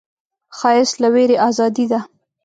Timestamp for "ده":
1.91-1.99